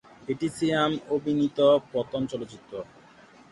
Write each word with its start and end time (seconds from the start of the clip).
এটি 0.27 0.47
সিয়াম 0.57 0.91
অভিনীত 1.15 1.59
প্রথম 1.91 2.21
চলচ্চিত্র। 2.31 2.73